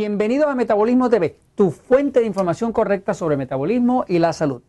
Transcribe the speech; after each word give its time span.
Bienvenidos 0.00 0.46
a 0.46 0.54
Metabolismo 0.54 1.10
TV, 1.10 1.40
tu 1.56 1.72
fuente 1.72 2.20
de 2.20 2.26
información 2.26 2.72
correcta 2.72 3.14
sobre 3.14 3.36
metabolismo 3.36 4.04
y 4.06 4.20
la 4.20 4.32
salud. 4.32 4.62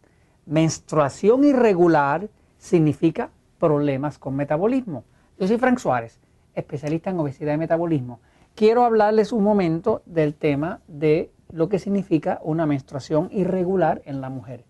Menstruación 0.47 1.43
irregular 1.43 2.29
significa 2.57 3.29
problemas 3.59 4.17
con 4.17 4.35
metabolismo. 4.35 5.03
Yo 5.37 5.47
soy 5.47 5.59
Frank 5.59 5.77
Suárez, 5.77 6.19
especialista 6.55 7.11
en 7.11 7.19
obesidad 7.19 7.53
y 7.53 7.57
metabolismo. 7.57 8.21
Quiero 8.55 8.83
hablarles 8.83 9.31
un 9.31 9.43
momento 9.43 10.01
del 10.07 10.33
tema 10.33 10.79
de 10.87 11.29
lo 11.51 11.69
que 11.69 11.77
significa 11.77 12.39
una 12.41 12.65
menstruación 12.65 13.29
irregular 13.31 14.01
en 14.05 14.21
la 14.21 14.31
mujer. 14.31 14.65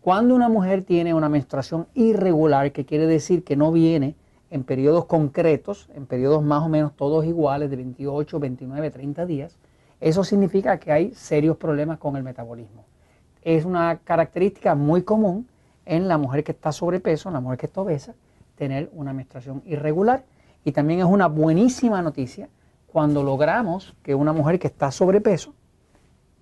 Cuando 0.00 0.34
una 0.34 0.48
mujer 0.48 0.82
tiene 0.82 1.14
una 1.14 1.28
menstruación 1.28 1.86
irregular, 1.94 2.72
que 2.72 2.86
quiere 2.86 3.06
decir 3.06 3.44
que 3.44 3.54
no 3.54 3.70
viene 3.70 4.16
en 4.50 4.64
periodos 4.64 5.04
concretos, 5.04 5.88
en 5.94 6.06
periodos 6.06 6.42
más 6.42 6.64
o 6.64 6.68
menos 6.68 6.96
todos 6.96 7.24
iguales 7.24 7.70
de 7.70 7.76
28, 7.76 8.40
29, 8.40 8.90
30 8.90 9.26
días, 9.26 9.56
eso 10.00 10.24
significa 10.24 10.78
que 10.78 10.92
hay 10.92 11.14
serios 11.14 11.56
problemas 11.56 11.98
con 11.98 12.16
el 12.16 12.22
metabolismo. 12.22 12.84
Es 13.42 13.64
una 13.64 13.98
característica 13.98 14.74
muy 14.74 15.02
común 15.02 15.48
en 15.84 16.08
la 16.08 16.18
mujer 16.18 16.44
que 16.44 16.52
está 16.52 16.72
sobrepeso, 16.72 17.28
en 17.28 17.34
la 17.34 17.40
mujer 17.40 17.58
que 17.58 17.66
está 17.66 17.80
obesa, 17.80 18.14
tener 18.56 18.90
una 18.92 19.12
menstruación 19.12 19.62
irregular. 19.64 20.24
Y 20.64 20.72
también 20.72 21.00
es 21.00 21.06
una 21.06 21.28
buenísima 21.28 22.02
noticia 22.02 22.48
cuando 22.86 23.22
logramos 23.22 23.94
que 24.02 24.14
una 24.14 24.32
mujer 24.32 24.58
que 24.58 24.66
está 24.66 24.90
sobrepeso 24.90 25.54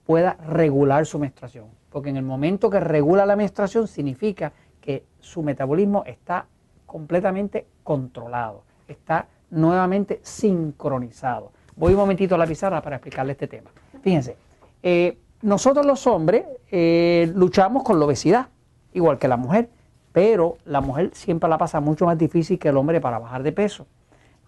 pueda 0.06 0.34
regular 0.34 1.06
su 1.06 1.18
menstruación. 1.18 1.66
Porque 1.90 2.10
en 2.10 2.16
el 2.16 2.24
momento 2.24 2.70
que 2.70 2.80
regula 2.80 3.26
la 3.26 3.36
menstruación 3.36 3.86
significa 3.86 4.52
que 4.80 5.04
su 5.20 5.42
metabolismo 5.42 6.04
está 6.06 6.46
completamente 6.86 7.66
controlado, 7.82 8.62
está 8.88 9.26
nuevamente 9.50 10.20
sincronizado. 10.22 11.52
Voy 11.76 11.92
un 11.92 11.98
momentito 11.98 12.34
a 12.34 12.38
la 12.38 12.46
pizarra 12.46 12.80
para 12.80 12.96
explicarle 12.96 13.32
este 13.32 13.48
tema. 13.48 13.70
Fíjense, 14.02 14.36
eh, 14.82 15.18
nosotros 15.42 15.84
los 15.84 16.06
hombres 16.06 16.44
eh, 16.70 17.30
luchamos 17.34 17.82
con 17.82 17.98
la 17.98 18.06
obesidad, 18.06 18.48
igual 18.92 19.18
que 19.18 19.28
la 19.28 19.36
mujer, 19.36 19.68
pero 20.12 20.58
la 20.64 20.80
mujer 20.80 21.10
siempre 21.14 21.50
la 21.50 21.58
pasa 21.58 21.80
mucho 21.80 22.06
más 22.06 22.16
difícil 22.16 22.58
que 22.58 22.68
el 22.68 22.76
hombre 22.76 23.00
para 23.00 23.18
bajar 23.18 23.42
de 23.42 23.52
peso. 23.52 23.86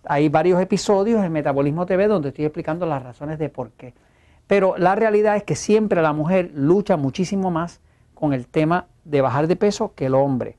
Hay 0.04 0.28
varios 0.28 0.60
episodios 0.60 1.24
en 1.24 1.32
Metabolismo 1.32 1.84
TV 1.84 2.06
donde 2.06 2.28
estoy 2.28 2.44
explicando 2.44 2.86
las 2.86 3.02
razones 3.02 3.38
de 3.40 3.48
por 3.48 3.72
qué. 3.72 3.92
Pero 4.46 4.76
la 4.78 4.94
realidad 4.94 5.34
es 5.36 5.42
que 5.42 5.56
siempre 5.56 6.00
la 6.02 6.12
mujer 6.12 6.52
lucha 6.54 6.96
muchísimo 6.96 7.50
más 7.50 7.80
con 8.14 8.32
el 8.32 8.46
tema 8.46 8.86
de 9.04 9.20
bajar 9.20 9.48
de 9.48 9.56
peso 9.56 9.92
que 9.96 10.06
el 10.06 10.14
hombre. 10.14 10.56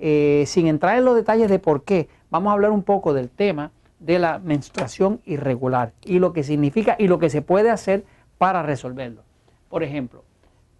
Eh, 0.00 0.44
sin 0.46 0.66
entrar 0.66 0.98
en 0.98 1.04
los 1.04 1.14
detalles 1.14 1.48
de 1.48 1.58
por 1.60 1.84
qué, 1.84 2.08
vamos 2.30 2.50
a 2.50 2.54
hablar 2.54 2.72
un 2.72 2.82
poco 2.82 3.14
del 3.14 3.30
tema 3.30 3.70
de 3.98 4.18
la 4.18 4.38
menstruación 4.38 5.20
irregular 5.24 5.92
y 6.04 6.18
lo 6.18 6.32
que 6.32 6.42
significa 6.42 6.96
y 6.98 7.08
lo 7.08 7.18
que 7.18 7.30
se 7.30 7.42
puede 7.42 7.70
hacer 7.70 8.04
para 8.38 8.62
resolverlo. 8.62 9.22
Por 9.68 9.82
ejemplo, 9.82 10.24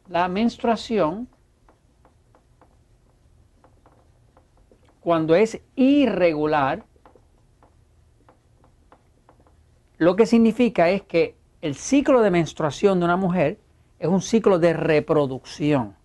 la 0.09 0.29
menstruación, 0.29 1.29
cuando 5.01 5.35
es 5.35 5.61
irregular, 5.75 6.85
lo 9.99 10.17
que 10.17 10.27
significa 10.27 10.89
es 10.91 11.03
que 11.03 11.37
el 11.61 11.75
ciclo 11.75 12.23
de 12.23 12.31
menstruación 12.31 13.01
de 13.01 13.05
una 13.05 13.17
mujer 13.17 13.59
es 13.99 14.09
un 14.09 14.23
ciclo 14.23 14.59
de 14.59 14.73
reproducción. 14.73 15.97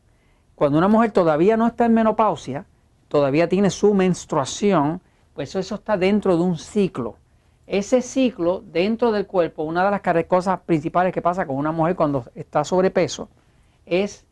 Cuando 0.55 0.79
una 0.79 0.87
mujer 0.87 1.11
todavía 1.11 1.57
no 1.57 1.67
está 1.67 1.85
en 1.85 1.93
menopausia, 1.93 2.65
todavía 3.07 3.47
tiene 3.47 3.69
su 3.69 3.93
menstruación, 3.93 5.01
pues 5.33 5.55
eso 5.55 5.75
está 5.75 5.97
dentro 5.97 6.37
de 6.37 6.43
un 6.43 6.57
ciclo. 6.57 7.17
Ese 7.65 8.01
ciclo 8.01 8.61
dentro 8.61 9.11
del 9.11 9.25
cuerpo, 9.25 9.63
una 9.63 9.85
de 9.85 9.91
las 9.91 10.25
cosas 10.25 10.59
principales 10.61 11.13
que 11.13 11.21
pasa 11.21 11.45
con 11.45 11.55
una 11.55 11.71
mujer 11.71 11.95
cuando 11.95 12.25
está 12.35 12.63
sobrepeso 12.63 13.29
es 13.85 14.25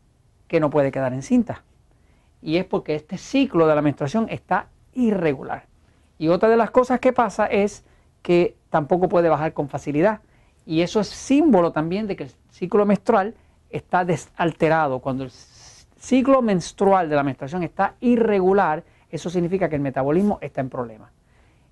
que 0.48 0.60
no 0.60 0.70
puede 0.70 0.92
quedar 0.92 1.14
encinta. 1.14 1.64
Y 2.42 2.58
es 2.58 2.66
porque 2.66 2.96
este 2.96 3.18
ciclo 3.18 3.68
de 3.68 3.76
la 3.76 3.82
menstruación 3.82 4.28
está 4.30 4.68
irregular. 4.94 5.66
Y 6.18 6.28
otra 6.28 6.50
de 6.50 6.58
las 6.58 6.72
cosas 6.72 7.00
que 7.00 7.14
pasa 7.14 7.46
es 7.46 7.84
que 8.22 8.56
tampoco 8.70 9.10
puede 9.10 9.30
bajar 9.30 9.54
con 9.54 9.70
facilidad. 9.70 10.22
Y 10.66 10.82
eso 10.82 11.00
es 11.00 11.08
símbolo 11.08 11.72
también 11.72 12.08
de 12.08 12.16
que 12.16 12.24
el 12.26 12.32
ciclo 12.52 12.86
menstrual 12.86 13.34
está 13.70 14.06
desalterado. 14.06 15.00
Cuando 15.00 15.24
el 15.24 15.32
ciclo 15.32 16.42
menstrual 16.42 17.10
de 17.10 17.16
la 17.16 17.24
menstruación 17.24 17.64
está 17.64 17.96
irregular, 18.02 18.84
eso 19.12 19.30
significa 19.30 19.70
que 19.70 19.76
el 19.76 19.82
metabolismo 19.82 20.40
está 20.42 20.62
en 20.62 20.70
problemas. 20.70 21.12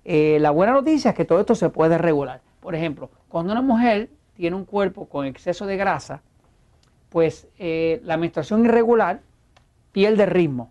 Eh, 0.04 0.38
la 0.40 0.50
buena 0.50 0.72
noticia 0.72 1.10
es 1.10 1.16
que 1.16 1.24
todo 1.24 1.40
esto 1.40 1.54
se 1.54 1.68
puede 1.68 1.98
regular. 1.98 2.40
Por 2.60 2.74
ejemplo, 2.74 3.10
cuando 3.28 3.52
una 3.52 3.62
mujer 3.62 4.10
tiene 4.36 4.56
un 4.56 4.64
cuerpo 4.64 5.06
con 5.06 5.26
exceso 5.26 5.66
de 5.66 5.76
grasa, 5.76 6.22
pues 7.08 7.48
eh, 7.58 8.00
la 8.04 8.16
menstruación 8.16 8.64
irregular 8.64 9.20
pierde 9.92 10.26
ritmo. 10.26 10.70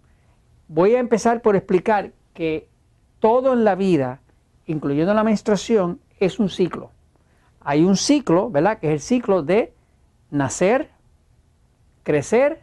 Voy 0.68 0.96
a 0.96 1.00
empezar 1.00 1.42
por 1.42 1.56
explicar 1.56 2.12
que 2.34 2.68
todo 3.20 3.54
en 3.54 3.64
la 3.64 3.76
vida, 3.76 4.22
incluyendo 4.66 5.14
la 5.14 5.24
menstruación, 5.24 6.00
es 6.20 6.40
un 6.40 6.50
ciclo. 6.50 6.92
Hay 7.62 7.84
un 7.84 7.98
ciclo, 7.98 8.50
¿verdad? 8.50 8.80
Que 8.80 8.88
es 8.88 8.94
el 8.94 9.00
ciclo 9.02 9.44
de 9.44 9.74
nacer, 10.32 10.90
crecer 12.04 12.62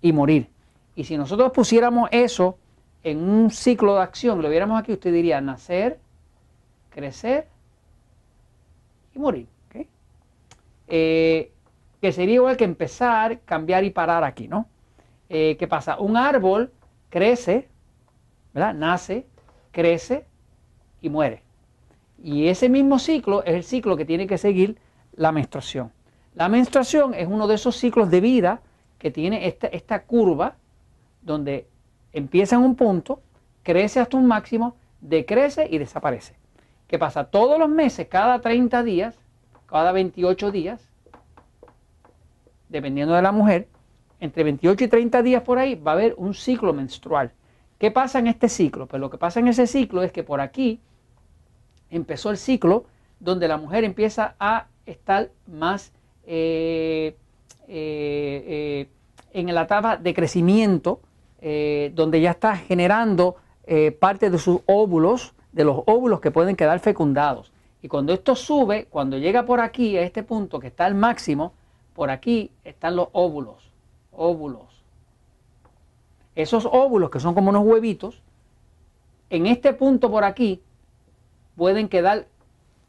y 0.00 0.12
morir. 0.12 0.48
Y 0.94 1.04
si 1.04 1.16
nosotros 1.16 1.52
pusiéramos 1.52 2.08
eso 2.12 2.58
en 3.06 3.22
un 3.22 3.52
ciclo 3.52 3.94
de 3.94 4.02
acción, 4.02 4.42
lo 4.42 4.50
viéramos 4.50 4.80
aquí, 4.80 4.92
usted 4.92 5.12
diría 5.12 5.40
nacer, 5.40 6.00
crecer 6.90 7.46
y 9.14 9.20
morir. 9.20 9.46
Eh, 10.88 11.52
que 12.00 12.10
sería 12.10 12.34
igual 12.34 12.56
que 12.56 12.64
empezar, 12.64 13.40
cambiar 13.42 13.84
y 13.84 13.90
parar 13.90 14.24
aquí, 14.24 14.48
¿no? 14.48 14.66
Eh, 15.28 15.56
¿Qué 15.56 15.68
pasa? 15.68 15.98
Un 16.00 16.16
árbol 16.16 16.72
crece, 17.08 17.68
¿verdad? 18.52 18.74
Nace, 18.74 19.26
crece 19.70 20.26
y 21.00 21.08
muere. 21.08 21.44
Y 22.20 22.48
ese 22.48 22.68
mismo 22.68 22.98
ciclo 22.98 23.44
es 23.44 23.54
el 23.54 23.62
ciclo 23.62 23.96
que 23.96 24.04
tiene 24.04 24.26
que 24.26 24.36
seguir 24.36 24.80
la 25.14 25.30
menstruación. 25.30 25.92
La 26.34 26.48
menstruación 26.48 27.14
es 27.14 27.28
uno 27.28 27.46
de 27.46 27.54
esos 27.54 27.76
ciclos 27.76 28.10
de 28.10 28.20
vida 28.20 28.62
que 28.98 29.12
tiene 29.12 29.46
esta, 29.46 29.68
esta 29.68 30.02
curva 30.02 30.56
donde 31.22 31.68
empieza 32.16 32.56
en 32.56 32.62
un 32.62 32.76
punto, 32.76 33.20
crece 33.62 34.00
hasta 34.00 34.16
un 34.16 34.26
máximo, 34.26 34.74
decrece 35.02 35.68
y 35.70 35.76
desaparece. 35.76 36.34
¿Qué 36.86 36.98
pasa? 36.98 37.24
Todos 37.24 37.58
los 37.58 37.68
meses, 37.68 38.08
cada 38.08 38.40
30 38.40 38.82
días, 38.84 39.18
cada 39.66 39.92
28 39.92 40.50
días, 40.50 40.80
dependiendo 42.70 43.14
de 43.14 43.20
la 43.20 43.32
mujer, 43.32 43.68
entre 44.18 44.44
28 44.44 44.84
y 44.84 44.88
30 44.88 45.22
días 45.22 45.42
por 45.42 45.58
ahí 45.58 45.74
va 45.74 45.92
a 45.92 45.94
haber 45.94 46.14
un 46.16 46.32
ciclo 46.32 46.72
menstrual. 46.72 47.32
¿Qué 47.78 47.90
pasa 47.90 48.18
en 48.18 48.28
este 48.28 48.48
ciclo? 48.48 48.86
Pues 48.86 48.98
lo 48.98 49.10
que 49.10 49.18
pasa 49.18 49.40
en 49.40 49.48
ese 49.48 49.66
ciclo 49.66 50.02
es 50.02 50.10
que 50.10 50.22
por 50.22 50.40
aquí 50.40 50.80
empezó 51.90 52.30
el 52.30 52.38
ciclo 52.38 52.86
donde 53.20 53.46
la 53.46 53.58
mujer 53.58 53.84
empieza 53.84 54.36
a 54.40 54.68
estar 54.86 55.30
más 55.46 55.92
eh, 56.26 57.14
eh, 57.68 58.44
eh, 58.46 58.88
en 59.34 59.54
la 59.54 59.62
etapa 59.62 59.98
de 59.98 60.14
crecimiento 60.14 61.00
eh, 61.40 61.92
donde 61.94 62.20
ya 62.20 62.30
está 62.32 62.56
generando 62.56 63.36
eh, 63.66 63.92
parte 63.92 64.30
de 64.30 64.38
sus 64.38 64.60
óvulos, 64.66 65.34
de 65.52 65.64
los 65.64 65.82
óvulos 65.86 66.20
que 66.20 66.30
pueden 66.30 66.56
quedar 66.56 66.80
fecundados. 66.80 67.52
Y 67.82 67.88
cuando 67.88 68.12
esto 68.12 68.34
sube, 68.34 68.86
cuando 68.86 69.18
llega 69.18 69.44
por 69.44 69.60
aquí, 69.60 69.96
a 69.96 70.02
este 70.02 70.22
punto 70.22 70.58
que 70.58 70.68
está 70.68 70.86
al 70.86 70.94
máximo, 70.94 71.52
por 71.94 72.10
aquí 72.10 72.50
están 72.64 72.96
los 72.96 73.08
óvulos. 73.12 73.70
Óvulos. 74.12 74.82
Esos 76.34 76.66
óvulos, 76.66 77.10
que 77.10 77.20
son 77.20 77.34
como 77.34 77.50
unos 77.50 77.64
huevitos, 77.64 78.22
en 79.30 79.46
este 79.46 79.72
punto 79.72 80.10
por 80.10 80.24
aquí, 80.24 80.62
pueden 81.56 81.88
quedar 81.88 82.26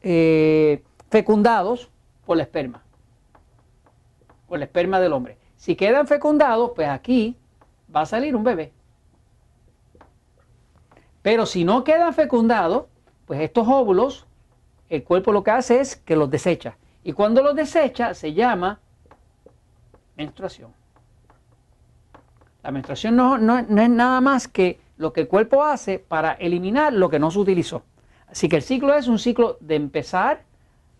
eh, 0.02 0.82
fecundados 1.10 1.90
por 2.26 2.36
la 2.36 2.44
esperma. 2.44 2.82
Por 4.46 4.58
la 4.58 4.66
esperma 4.66 5.00
del 5.00 5.12
hombre. 5.12 5.38
Si 5.56 5.74
quedan 5.74 6.06
fecundados, 6.06 6.72
pues 6.74 6.88
aquí 6.88 7.36
va 7.94 8.02
a 8.02 8.06
salir 8.06 8.36
un 8.36 8.44
bebé. 8.44 8.72
Pero 11.22 11.46
si 11.46 11.64
no 11.64 11.84
quedan 11.84 12.14
fecundados, 12.14 12.86
pues 13.26 13.40
estos 13.40 13.66
óvulos, 13.68 14.26
el 14.88 15.04
cuerpo 15.04 15.32
lo 15.32 15.42
que 15.42 15.50
hace 15.50 15.80
es 15.80 15.96
que 15.96 16.16
los 16.16 16.30
desecha. 16.30 16.76
Y 17.04 17.12
cuando 17.12 17.42
los 17.42 17.54
desecha 17.54 18.14
se 18.14 18.32
llama 18.32 18.80
menstruación. 20.16 20.72
La 22.62 22.70
menstruación 22.70 23.16
no, 23.16 23.38
no, 23.38 23.62
no, 23.62 23.82
es 23.82 23.90
nada 23.90 24.20
más 24.20 24.48
que 24.48 24.80
lo 24.96 25.12
que 25.12 25.22
el 25.22 25.28
cuerpo 25.28 25.62
hace 25.62 25.98
para 25.98 26.32
eliminar 26.32 26.92
lo 26.92 27.08
que 27.08 27.18
no 27.18 27.30
se 27.30 27.38
utilizó. 27.38 27.82
Así 28.26 28.48
que 28.48 28.56
el 28.56 28.62
ciclo 28.62 28.94
es 28.94 29.08
un 29.08 29.18
ciclo 29.18 29.56
de 29.60 29.76
empezar 29.76 30.42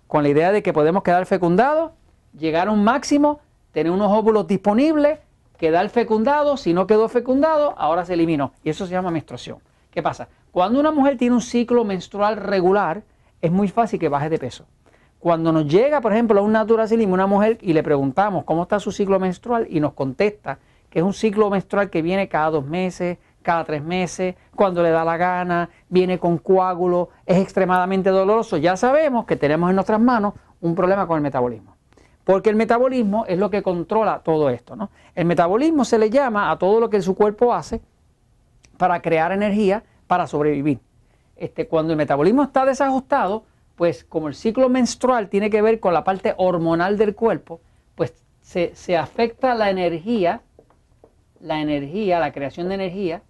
con 0.07 0.23
la 0.23 0.31
idea 0.31 0.53
de 0.53 0.63
que 0.63 0.73
podemos 0.73 1.03
quedar 1.03 1.27
fecundados, 1.27 1.93
llegar 2.39 2.69
a 2.69 2.71
un 2.71 2.85
máximo, 2.85 3.41
tener 3.73 3.93
unos 3.93 4.11
óvulos 4.11 4.47
disponibles 4.47 5.19
quedar 5.59 5.89
fecundado, 5.91 6.57
si 6.57 6.73
no 6.73 6.87
quedó 6.87 7.09
fecundado, 7.09 7.75
ahora 7.77 8.05
se 8.05 8.15
eliminó. 8.15 8.53
Y 8.65 8.71
eso 8.71 8.87
se 8.87 8.93
llama 8.93 9.11
menstruación. 9.11 9.59
¿Qué 9.91 10.03
pasa? 10.03 10.29
Cuando 10.53 10.81
una 10.81 10.91
mujer 10.91 11.19
tiene 11.19 11.35
un 11.35 11.43
ciclo 11.43 11.85
menstrual 11.85 12.37
regular, 12.37 13.03
es 13.43 13.51
muy 13.51 13.69
fácil 13.69 13.99
que 13.99 14.09
baje 14.09 14.31
de 14.31 14.39
peso. 14.39 14.65
Cuando 15.19 15.53
nos 15.53 15.67
llega, 15.67 16.01
por 16.01 16.13
ejemplo, 16.13 16.41
a 16.41 16.43
un 16.43 16.53
naturalismo, 16.53 17.13
una 17.13 17.27
mujer, 17.27 17.59
y 17.61 17.73
le 17.73 17.83
preguntamos 17.83 18.45
cómo 18.45 18.63
está 18.63 18.79
su 18.79 18.93
ciclo 18.93 19.19
menstrual, 19.19 19.67
y 19.69 19.81
nos 19.81 19.93
contesta 19.95 20.59
que 20.91 21.01
es 21.01 21.05
un 21.05 21.13
ciclo 21.13 21.51
menstrual 21.51 21.91
que 21.91 22.03
viene 22.03 22.29
cada 22.29 22.51
dos 22.51 22.65
meses, 22.65 23.19
cada 23.43 23.65
tres 23.65 23.83
meses, 23.83 24.37
cuando 24.55 24.83
le 24.83 24.91
da 24.91 25.05
la 25.05 25.17
gana, 25.17 25.71
viene 25.89 26.19
con 26.19 26.39
coágulo, 26.39 27.11
es 27.27 27.39
extremadamente 27.39 28.11
doloroso, 28.11 28.57
ya 28.57 28.77
sabemos 28.77 29.27
que 29.27 29.37
tenemos 29.37 29.71
en 29.71 29.77
nuestras 29.77 30.01
manos 30.01 30.35
un 30.61 30.75
problema 30.75 31.07
con 31.07 31.17
el 31.17 31.23
metabolismo. 31.23 31.78
Porque 32.29 32.51
el 32.51 32.57
metabolismo 32.57 33.25
es 33.25 33.39
lo 33.39 33.49
que 33.49 33.63
controla 33.63 34.19
todo 34.19 34.51
esto. 34.51 34.77
¿no? 34.77 34.91
El 35.15 35.25
metabolismo 35.25 35.87
se 35.87 35.99
le 35.99 36.11
llama 36.11 36.51
a 36.51 36.59
todo 36.59 36.79
lo 36.79 36.91
que 36.91 37.01
su 37.01 37.15
cuerpo 37.15 37.55
hace 37.55 37.81
para 38.77 39.01
crear 39.01 39.33
energía 39.33 39.83
para 40.07 40.27
sobrevivir. 40.27 40.79
Este, 41.37 41.69
cuando 41.69 41.95
el 41.95 41.97
metabolismo 41.97 42.43
está 42.43 42.67
desajustado, 42.67 43.45
pues 43.77 44.05
como 44.05 44.29
el 44.29 44.35
ciclo 44.35 44.69
menstrual 44.69 45.31
tiene 45.31 45.49
que 45.49 45.63
ver 45.63 45.81
con 45.81 45.95
la 45.95 46.05
parte 46.05 46.35
hormonal 46.37 46.99
del 46.99 47.15
cuerpo, 47.15 47.63
pues 47.95 48.13
se, 48.43 48.99
afecta 48.99 49.55
la 49.55 49.71
energía, 49.71 50.43
la 51.41 51.63
energía, 51.63 52.21
la 52.21 52.31
creación 52.31 52.69
de 52.69 52.75
energía 52.75 53.23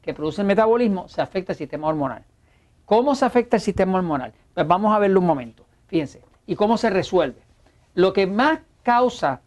que 0.00 0.14
produce 0.14 0.40
el 0.40 0.46
metabolismo, 0.46 1.08
se 1.08 1.20
afecta 1.20 1.52
el 1.52 1.58
sistema 1.58 1.88
hormonal. 1.88 2.24
¿Cómo 2.86 3.16
se 3.16 3.26
afecta 3.26 3.56
el 3.56 3.62
sistema 3.62 3.98
hormonal? 3.98 4.32
Pues 4.54 4.66
vamos 4.66 4.96
a 4.96 4.98
verlo 4.98 5.20
un 5.20 5.26
momento. 5.26 5.66
Fíjense. 5.88 6.22
¿Y 6.46 6.56
cómo 6.56 6.78
se 6.78 6.88
resuelve? 6.88 7.44
Lo 7.94 8.12
que 8.12 8.26
más 8.26 8.60
causa 8.82 9.40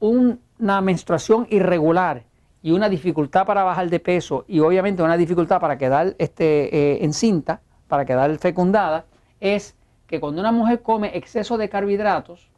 una 0.00 0.80
menstruación 0.80 1.46
irregular 1.50 2.24
y 2.62 2.72
una 2.72 2.88
dificultad 2.88 3.46
para 3.46 3.62
bajar 3.62 3.88
de 3.90 4.00
peso 4.00 4.44
y 4.48 4.60
obviamente 4.60 5.02
una 5.02 5.16
dificultad 5.16 5.60
para 5.60 5.78
quedar 5.78 6.16
este, 6.18 6.74
eh, 6.76 7.04
encinta, 7.04 7.60
para 7.88 8.04
quedar 8.04 8.36
fecundada, 8.38 9.04
es 9.40 9.76
que 10.06 10.18
cuando 10.18 10.40
una 10.40 10.52
mujer 10.52 10.82
come 10.82 11.16
exceso 11.16 11.56
de 11.56 11.68
carbohidratos, 11.68 12.50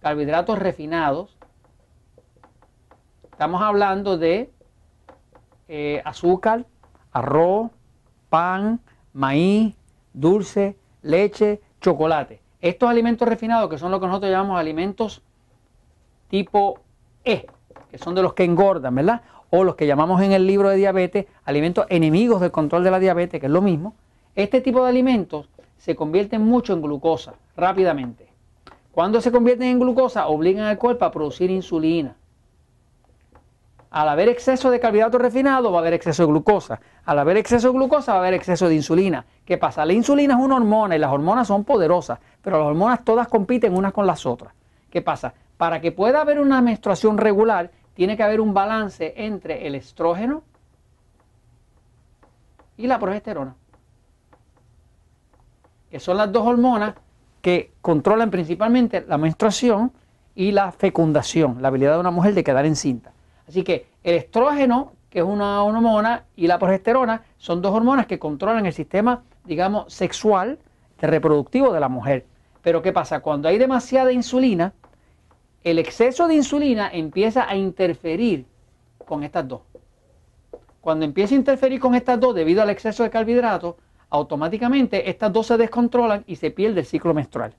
carbohidratos 0.00 0.58
refinados, 0.58 1.36
estamos 3.32 3.60
hablando 3.62 4.18
de 4.18 4.52
eh, 5.68 6.00
azúcar, 6.04 6.66
arroz, 7.12 7.70
pan, 8.28 8.80
maíz, 9.12 9.74
dulce, 10.12 10.76
leche, 11.02 11.60
chocolate. 11.80 12.43
Estos 12.64 12.88
alimentos 12.88 13.28
refinados, 13.28 13.68
que 13.68 13.76
son 13.76 13.90
lo 13.90 14.00
que 14.00 14.06
nosotros 14.06 14.32
llamamos 14.32 14.58
alimentos 14.58 15.20
tipo 16.30 16.80
E, 17.22 17.46
que 17.90 17.98
son 17.98 18.14
de 18.14 18.22
los 18.22 18.32
que 18.32 18.44
engordan, 18.44 18.94
¿verdad? 18.94 19.20
O 19.50 19.64
los 19.64 19.74
que 19.74 19.86
llamamos 19.86 20.22
en 20.22 20.32
el 20.32 20.46
libro 20.46 20.70
de 20.70 20.76
diabetes 20.76 21.26
alimentos 21.44 21.84
enemigos 21.90 22.40
del 22.40 22.52
control 22.52 22.82
de 22.82 22.90
la 22.90 22.98
diabetes, 22.98 23.38
que 23.38 23.48
es 23.48 23.52
lo 23.52 23.60
mismo. 23.60 23.94
Este 24.34 24.62
tipo 24.62 24.82
de 24.82 24.88
alimentos 24.88 25.46
se 25.76 25.94
convierten 25.94 26.40
mucho 26.40 26.72
en 26.72 26.80
glucosa 26.80 27.34
rápidamente. 27.54 28.28
Cuando 28.92 29.20
se 29.20 29.30
convierten 29.30 29.68
en 29.68 29.78
glucosa, 29.78 30.26
obligan 30.28 30.64
al 30.64 30.78
cuerpo 30.78 31.04
a 31.04 31.12
producir 31.12 31.50
insulina. 31.50 32.16
Al 33.94 34.08
haber 34.08 34.28
exceso 34.28 34.72
de 34.72 34.80
carbohidratos 34.80 35.20
refinados 35.20 35.72
va 35.72 35.76
a 35.76 35.78
haber 35.78 35.92
exceso 35.92 36.24
de 36.24 36.26
glucosa. 36.26 36.80
Al 37.04 37.16
haber 37.16 37.36
exceso 37.36 37.68
de 37.68 37.74
glucosa 37.74 38.10
va 38.10 38.18
a 38.18 38.22
haber 38.22 38.34
exceso 38.34 38.66
de 38.66 38.74
insulina. 38.74 39.24
¿Qué 39.44 39.56
pasa? 39.56 39.84
La 39.84 39.92
insulina 39.92 40.34
es 40.34 40.40
una 40.40 40.56
hormona 40.56 40.96
y 40.96 40.98
las 40.98 41.12
hormonas 41.12 41.46
son 41.46 41.62
poderosas, 41.62 42.18
pero 42.42 42.58
las 42.58 42.66
hormonas 42.66 43.04
todas 43.04 43.28
compiten 43.28 43.72
unas 43.72 43.92
con 43.92 44.04
las 44.04 44.26
otras. 44.26 44.52
¿Qué 44.90 45.00
pasa? 45.00 45.32
Para 45.56 45.80
que 45.80 45.92
pueda 45.92 46.22
haber 46.22 46.40
una 46.40 46.60
menstruación 46.60 47.18
regular, 47.18 47.70
tiene 47.94 48.16
que 48.16 48.24
haber 48.24 48.40
un 48.40 48.52
balance 48.52 49.14
entre 49.16 49.64
el 49.64 49.76
estrógeno 49.76 50.42
y 52.76 52.88
la 52.88 52.98
progesterona, 52.98 53.54
que 55.88 56.00
son 56.00 56.16
las 56.16 56.32
dos 56.32 56.44
hormonas 56.44 56.96
que 57.40 57.70
controlan 57.80 58.32
principalmente 58.32 59.04
la 59.06 59.18
menstruación 59.18 59.92
y 60.34 60.50
la 60.50 60.72
fecundación, 60.72 61.62
la 61.62 61.68
habilidad 61.68 61.92
de 61.92 62.00
una 62.00 62.10
mujer 62.10 62.34
de 62.34 62.42
quedar 62.42 62.66
encinta. 62.66 63.13
Así 63.48 63.62
que 63.62 63.86
el 64.02 64.14
estrógeno, 64.14 64.92
que 65.10 65.20
es 65.20 65.24
una 65.24 65.62
hormona, 65.62 66.24
y 66.36 66.46
la 66.46 66.58
progesterona 66.58 67.22
son 67.38 67.62
dos 67.62 67.72
hormonas 67.72 68.06
que 68.06 68.18
controlan 68.18 68.66
el 68.66 68.72
sistema, 68.72 69.22
digamos, 69.44 69.92
sexual, 69.92 70.58
reproductivo 71.00 71.72
de 71.72 71.80
la 71.80 71.88
mujer. 71.88 72.26
Pero 72.62 72.82
¿qué 72.82 72.92
pasa? 72.92 73.20
Cuando 73.20 73.48
hay 73.48 73.58
demasiada 73.58 74.12
insulina, 74.12 74.72
el 75.62 75.78
exceso 75.78 76.26
de 76.28 76.34
insulina 76.34 76.90
empieza 76.92 77.48
a 77.48 77.56
interferir 77.56 78.46
con 79.04 79.22
estas 79.22 79.46
dos. 79.46 79.60
Cuando 80.80 81.04
empieza 81.04 81.34
a 81.34 81.38
interferir 81.38 81.80
con 81.80 81.94
estas 81.94 82.20
dos 82.20 82.34
debido 82.34 82.62
al 82.62 82.70
exceso 82.70 83.02
de 83.02 83.10
carbohidratos, 83.10 83.76
automáticamente 84.10 85.08
estas 85.08 85.32
dos 85.32 85.46
se 85.46 85.56
descontrolan 85.56 86.24
y 86.26 86.36
se 86.36 86.50
pierde 86.50 86.80
el 86.80 86.86
ciclo 86.86 87.14
menstrual. 87.14 87.54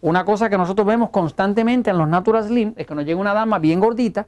Una 0.00 0.24
cosa 0.24 0.48
que 0.48 0.56
nosotros 0.56 0.86
vemos 0.86 1.10
constantemente 1.10 1.90
en 1.90 1.98
los 1.98 2.08
Natural 2.08 2.44
Slim 2.44 2.74
es 2.76 2.86
que 2.86 2.94
nos 2.94 3.04
llega 3.04 3.20
una 3.20 3.34
dama 3.34 3.58
bien 3.58 3.80
gordita 3.80 4.26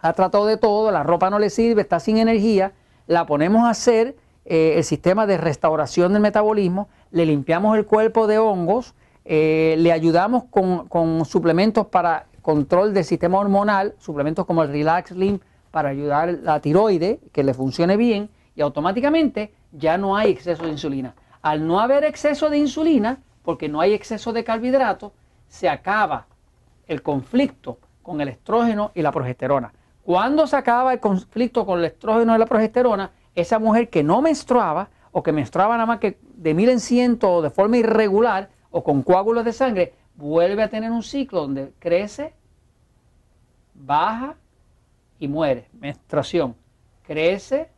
ha 0.00 0.12
tratado 0.12 0.46
de 0.46 0.56
todo, 0.56 0.90
la 0.90 1.02
ropa 1.02 1.30
no 1.30 1.38
le 1.38 1.50
sirve, 1.50 1.82
está 1.82 2.00
sin 2.00 2.18
energía, 2.18 2.72
la 3.06 3.26
ponemos 3.26 3.64
a 3.64 3.70
hacer 3.70 4.16
eh, 4.44 4.74
el 4.76 4.84
sistema 4.84 5.26
de 5.26 5.36
restauración 5.36 6.12
del 6.12 6.22
metabolismo, 6.22 6.88
le 7.10 7.26
limpiamos 7.26 7.76
el 7.76 7.84
cuerpo 7.84 8.26
de 8.26 8.38
hongos, 8.38 8.94
eh, 9.24 9.74
le 9.78 9.92
ayudamos 9.92 10.44
con, 10.44 11.24
suplementos 11.24 11.86
para 11.86 12.26
control 12.42 12.94
del 12.94 13.04
sistema 13.04 13.38
hormonal, 13.38 13.94
suplementos 13.98 14.46
como 14.46 14.62
el 14.62 14.70
Relax 14.70 15.10
Slim 15.10 15.40
para 15.70 15.90
ayudar 15.90 16.38
la 16.42 16.60
tiroide, 16.60 17.20
que 17.32 17.44
le 17.44 17.52
funcione 17.52 17.96
bien, 17.96 18.30
y 18.54 18.62
automáticamente 18.62 19.52
ya 19.72 19.98
no 19.98 20.16
hay 20.16 20.30
exceso 20.30 20.64
de 20.64 20.70
insulina. 20.70 21.14
Al 21.42 21.66
no 21.66 21.80
haber 21.80 22.04
exceso 22.04 22.48
de 22.48 22.58
insulina, 22.58 23.18
porque 23.42 23.68
no 23.68 23.80
hay 23.80 23.92
exceso 23.92 24.32
de 24.32 24.44
carbohidratos, 24.44 25.12
se 25.46 25.68
acaba 25.68 26.26
el 26.86 27.02
conflicto 27.02 27.78
con 28.02 28.20
el 28.20 28.28
estrógeno 28.28 28.92
y 28.94 29.02
la 29.02 29.12
progesterona. 29.12 29.72
Cuando 30.08 30.46
se 30.46 30.56
acaba 30.56 30.94
el 30.94 31.00
conflicto 31.00 31.66
con 31.66 31.80
el 31.80 31.84
estrógeno 31.84 32.34
y 32.34 32.38
la 32.38 32.46
progesterona, 32.46 33.10
esa 33.34 33.58
mujer 33.58 33.90
que 33.90 34.02
no 34.02 34.22
menstruaba 34.22 34.88
o 35.12 35.22
que 35.22 35.32
menstruaba 35.32 35.74
nada 35.74 35.84
más 35.84 35.98
que 35.98 36.18
de 36.22 36.54
mil 36.54 36.70
en 36.70 36.80
ciento 36.80 37.30
o 37.30 37.42
de 37.42 37.50
forma 37.50 37.76
irregular 37.76 38.48
o 38.70 38.82
con 38.82 39.02
coágulos 39.02 39.44
de 39.44 39.52
sangre, 39.52 39.92
vuelve 40.16 40.62
a 40.62 40.70
tener 40.70 40.90
un 40.92 41.02
ciclo 41.02 41.42
donde 41.42 41.74
crece, 41.78 42.32
baja 43.74 44.36
y 45.18 45.28
muere. 45.28 45.68
Menstruación. 45.78 46.56
Crece, 47.02 47.68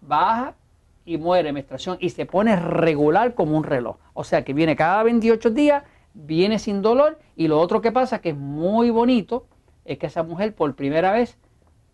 baja 0.00 0.56
y 1.04 1.18
muere 1.18 1.52
menstruación 1.52 1.98
y 2.00 2.10
se 2.10 2.26
pone 2.26 2.56
regular 2.56 3.34
como 3.34 3.56
un 3.56 3.62
reloj. 3.62 3.98
O 4.12 4.24
sea 4.24 4.42
que 4.42 4.54
viene 4.54 4.74
cada 4.74 5.04
28 5.04 5.50
días, 5.50 5.84
viene 6.14 6.58
sin 6.58 6.82
dolor 6.82 7.20
y 7.36 7.46
lo 7.46 7.60
otro 7.60 7.80
que 7.80 7.92
pasa 7.92 8.20
que 8.20 8.30
es 8.30 8.36
muy 8.36 8.90
bonito 8.90 9.46
es 9.84 9.98
que 9.98 10.06
esa 10.06 10.24
mujer 10.24 10.52
por 10.52 10.74
primera 10.74 11.12
vez 11.12 11.38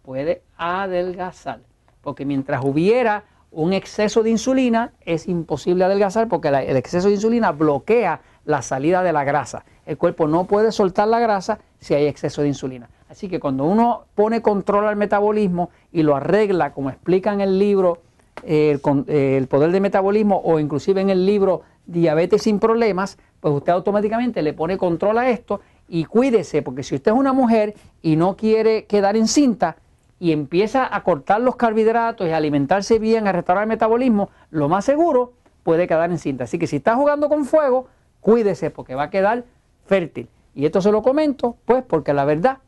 puede 0.07 0.43
adelgazar. 0.57 1.61
Porque 2.01 2.25
mientras 2.25 2.65
hubiera 2.65 3.25
un 3.51 3.73
exceso 3.73 4.23
de 4.23 4.31
insulina, 4.31 4.93
es 5.05 5.27
imposible 5.27 5.85
adelgazar 5.85 6.29
porque 6.29 6.49
el 6.49 6.77
exceso 6.77 7.09
de 7.09 7.15
insulina 7.15 7.51
bloquea 7.51 8.21
la 8.45 8.63
salida 8.63 9.03
de 9.03 9.13
la 9.13 9.25
grasa. 9.25 9.65
El 9.85 9.99
cuerpo 9.99 10.29
no 10.29 10.45
puede 10.45 10.71
soltar 10.71 11.09
la 11.09 11.19
grasa 11.19 11.59
si 11.81 11.95
hay 11.95 12.07
exceso 12.07 12.43
de 12.43 12.49
insulina. 12.49 12.89
Así 13.09 13.29
que 13.29 13.41
cuando 13.41 13.65
uno 13.65 14.05
pone 14.15 14.41
control 14.43 14.87
al 14.87 14.97
metabolismo 14.97 15.71
y 15.93 16.03
lo 16.03 16.15
arregla, 16.15 16.73
como 16.73 16.91
explica 16.91 17.33
en 17.33 17.41
el 17.41 17.59
libro 17.59 17.99
eh, 18.45 18.79
eh, 19.09 19.37
el, 19.37 19.47
poder 19.49 19.73
del 19.73 19.81
metabolismo 19.81 20.41
o 20.45 20.61
inclusive 20.61 21.01
en 21.01 21.11
el 21.11 21.27
libro 21.27 21.63
Diabetes 21.87 22.43
sin 22.43 22.59
problemas, 22.61 23.19
pues 23.41 23.55
usted 23.55 23.73
automáticamente 23.73 24.43
le 24.43 24.53
pone 24.53 24.77
control 24.77 25.19
a 25.19 25.31
esto 25.31 25.61
y 25.89 26.05
cuídese, 26.05 26.63
porque 26.63 26.83
si 26.83 26.97
usted 26.97 27.13
es 27.13 27.17
una 27.17 27.33
mujer 27.33 27.75
y 28.03 28.17
no 28.17 28.37
quiere 28.37 28.85
quedar 28.87 29.17
encinta, 29.17 29.77
y 30.19 30.33
empieza 30.33 30.95
a 30.95 31.03
cortar 31.03 31.41
los 31.41 31.57
carbohidratos 31.57 32.27
y 32.27 32.31
a 32.31 32.37
alimentarse 32.37 32.99
bien, 32.99 33.27
a 33.27 33.33
restaurar 33.33 33.65
el 33.65 33.69
metabolismo, 33.69 34.31
lo 34.51 34.69
más 34.69 34.85
seguro 34.85 35.35
puede 35.63 35.87
quedar 35.87 36.11
en 36.11 36.19
cinta. 36.19 36.45
Así 36.45 36.59
que 36.59 36.67
si 36.67 36.77
está 36.77 36.95
jugando 36.97 37.29
con 37.29 37.45
fuego, 37.45 37.89
cuídese 38.21 38.71
porque 38.71 38.95
va 38.95 39.05
a 39.05 39.11
quedar 39.11 39.45
fértil. 39.85 40.29
Y 40.55 40.65
esto 40.65 40.81
se 40.81 40.91
lo 40.91 41.03
comento, 41.03 41.57
pues, 41.67 41.85
porque 41.87 42.15
la 42.15 42.25
verdad 42.25 42.59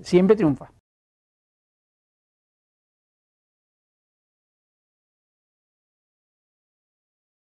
siempre 0.00 0.36
triunfa. 0.36 0.70